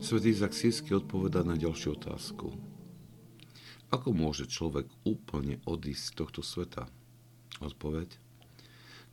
[0.00, 2.56] Svetý Izak Sírsky odpoveda na ďalšiu otázku.
[3.92, 6.88] Ako môže človek úplne odísť z tohto sveta?
[7.60, 8.08] Odpoveď.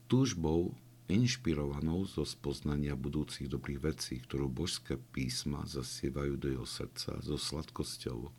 [0.08, 0.72] Túžbou
[1.12, 8.32] inšpirovanou zo spoznania budúcich dobrých vecí, ktorú božské písma zasievajú do jeho srdca so sladkosťou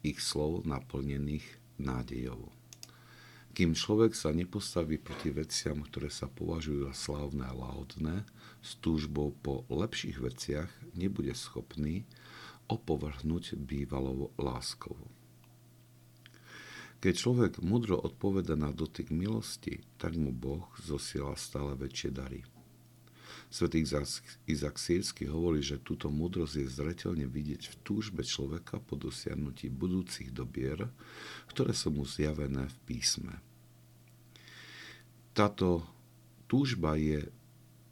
[0.00, 1.44] ich slov naplnených
[1.76, 2.48] nádejou.
[3.52, 8.24] Kým človek sa nepostaví proti veciam, ktoré sa považujú za slávne a láhodné,
[8.64, 12.08] s túžbou po lepších veciach nebude schopný
[12.72, 14.96] opovrhnúť bývalou láskou.
[17.02, 22.46] Keď človek mudro odpoveda na dotyk milosti, tak mu Boh zosiela stále väčšie dary.
[23.52, 23.84] Svetý
[24.48, 30.32] Izak Sírsky hovorí, že túto múdrosť je zretelne vidieť v túžbe človeka po dosiahnutí budúcich
[30.32, 30.88] dobier,
[31.52, 33.44] ktoré sú mu zjavené v písme.
[35.36, 35.84] Táto
[36.48, 37.28] túžba je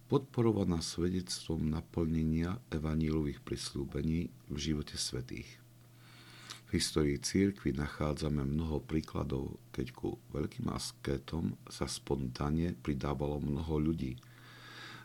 [0.09, 5.61] podporovaná svedectvom naplnenia evanílových prislúbení v živote svetých.
[6.73, 14.17] V histórii církvy nachádzame mnoho príkladov, keď ku veľkým askétom sa spontánne pridávalo mnoho ľudí,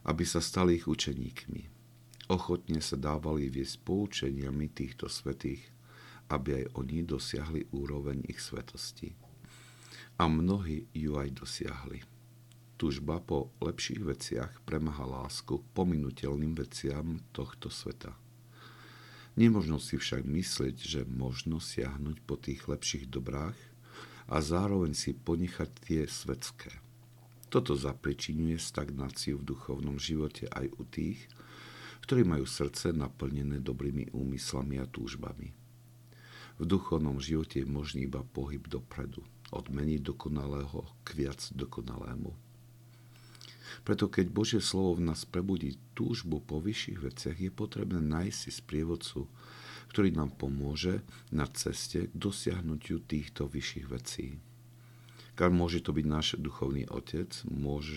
[0.06, 1.74] aby sa stali ich učeníkmi.
[2.30, 5.62] Ochotne sa dávali viesť poučeniami týchto svetých,
[6.30, 9.14] aby aj oni dosiahli úroveň ich svetosti.
[10.18, 12.02] A mnohí ju aj dosiahli.
[12.76, 18.16] Tužba po lepších veciach premaha lásku pominutelným veciam tohto sveta–
[19.36, 23.60] Nemožno si však myslieť, že možno siahnuť po tých lepších dobrách
[24.32, 26.72] a zároveň si ponechať tie svetské.
[27.50, 31.20] Toto zapričinuje stagnáciu v duchovnom živote aj u tých,
[32.06, 35.54] ktorí majú srdce naplnené dobrými úmyslami a túžbami.
[36.56, 42.32] V duchovnom živote je možný iba pohyb dopredu, od menej dokonalého k viac dokonalému.
[43.84, 48.52] Preto keď Božie slovo v nás prebudí túžbu po vyšších veciach, je potrebné nájsť si
[48.54, 49.28] sprievodcu,
[49.92, 51.04] ktorý nám pomôže
[51.34, 54.40] na ceste k dosiahnutiu týchto vyšších vecí.
[55.36, 57.92] Môže to byť náš duchovný otec, môže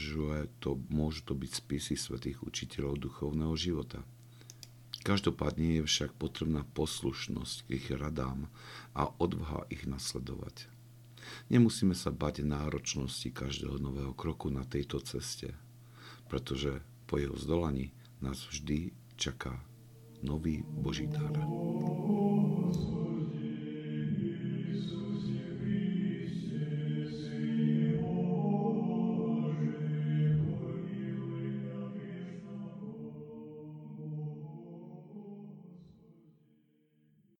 [0.59, 4.03] to, môžu to byť spisy svätých učiteľov duchovného života.
[5.07, 8.51] Každopádne je však potrebná poslušnosť k ich radám
[8.93, 10.67] a odvaha ich nasledovať.
[11.49, 15.55] Nemusíme sa bať náročnosti každého nového kroku na tejto ceste,
[16.27, 19.63] pretože po jeho zdolaní nás vždy čaká
[20.21, 21.39] nový Boží dar.